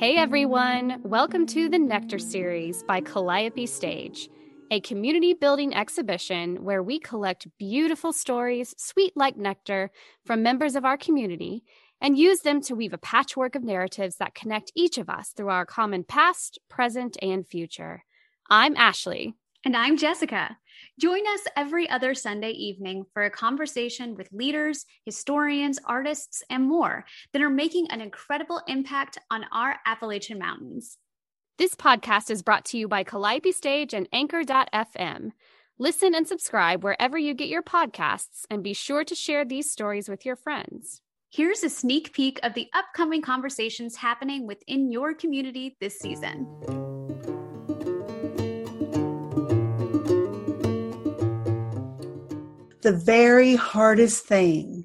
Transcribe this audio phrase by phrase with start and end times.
[0.00, 4.30] Hey everyone, welcome to the Nectar series by Calliope Stage,
[4.70, 9.90] a community building exhibition where we collect beautiful stories, sweet like nectar,
[10.24, 11.64] from members of our community
[12.00, 15.50] and use them to weave a patchwork of narratives that connect each of us through
[15.50, 18.02] our common past, present, and future.
[18.48, 19.34] I'm Ashlee.
[19.64, 20.56] And I'm Jessica.
[20.98, 27.04] Join us every other Sunday evening for a conversation with leaders, historians, artists, and more
[27.34, 30.96] that are making an incredible impact on our Appalachian Mountains.
[31.58, 35.32] This podcast is brought to you by Calliope Stage and Anchor.fm.
[35.78, 40.08] Listen and subscribe wherever you get your podcasts, and be sure to share these stories
[40.08, 41.02] with your friends.
[41.30, 46.79] Here's a sneak peek of the upcoming conversations happening within your community this season.
[52.82, 54.84] The very hardest thing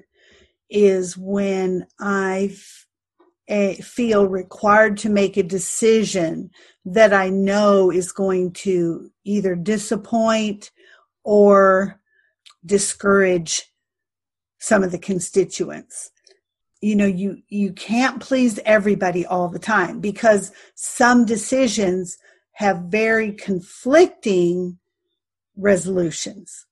[0.68, 2.54] is when I
[3.48, 6.50] eh, feel required to make a decision
[6.84, 10.70] that I know is going to either disappoint
[11.24, 12.00] or
[12.64, 13.64] discourage
[14.58, 16.10] some of the constituents.
[16.80, 22.18] You know, you, you can't please everybody all the time because some decisions
[22.52, 24.78] have very conflicting
[25.56, 26.66] resolutions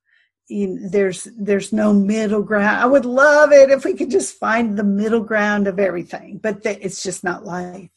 [0.49, 2.77] you know, there's there's no middle ground.
[2.77, 6.63] I would love it if we could just find the middle ground of everything, but
[6.63, 7.91] the, it's just not life.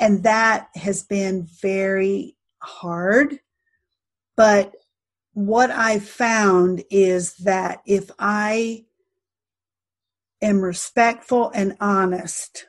[0.00, 3.40] And that has been very hard.
[4.36, 4.74] But
[5.32, 8.84] what I found is that if I
[10.40, 12.66] am respectful and honest,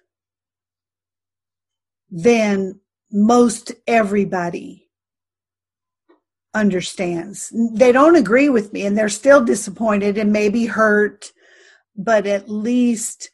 [2.10, 2.80] then
[3.12, 4.89] most everybody
[6.54, 7.54] understands.
[7.74, 11.32] They don't agree with me and they're still disappointed and maybe hurt,
[11.96, 13.30] but at least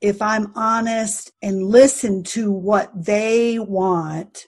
[0.00, 4.46] if I'm honest and listen to what they want,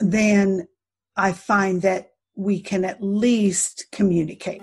[0.00, 0.68] then
[1.16, 4.62] I find that we can at least communicate.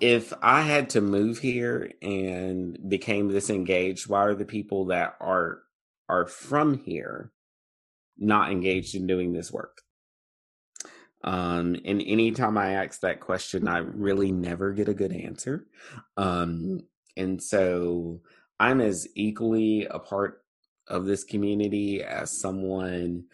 [0.00, 5.62] If I had to move here and became disengaged, why are the people that are
[6.08, 7.30] are from here
[8.18, 9.82] not engaged in doing this work?
[11.22, 15.66] Um, and anytime I ask that question, I really never get a good answer.
[16.16, 16.80] Um,
[17.16, 18.22] and so
[18.58, 20.42] I'm as equally a part
[20.88, 23.24] of this community as someone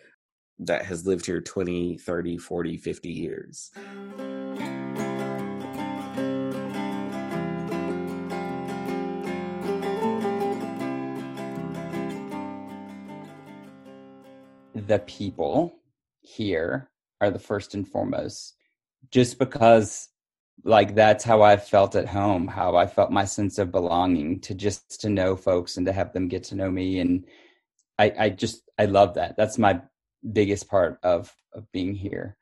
[0.58, 3.70] that has lived here 20, 30, 40, 50 years.
[14.86, 15.74] The people
[16.20, 18.54] here are the first and foremost
[19.10, 20.08] just because
[20.64, 24.54] like that's how i felt at home how i felt my sense of belonging to
[24.54, 27.00] just to know folks and to have them get to know me.
[27.00, 27.24] And
[27.98, 29.36] i i just i love that.
[29.36, 29.80] That's my
[30.32, 32.36] biggest part of of being here.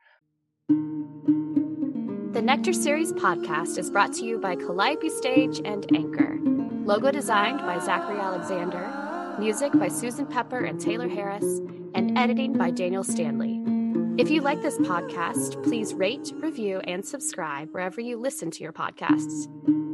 [0.69, 6.39] The nectar series podcast is brought to you by calliope stage and anchor.
[6.85, 8.91] Logo designed by zachary alexander.
[9.39, 11.61] Music by Susan Pepper and Taylor Harris,
[11.95, 13.65] and editing by Daniel Stanley.
[14.17, 18.73] If you like this podcast, please rate, review, and subscribe wherever you listen to your
[18.73, 19.49] podcasts.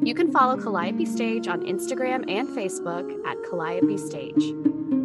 [0.06, 4.50] You can follow Calliope Stage on Instagram and Facebook at Calliope Stage.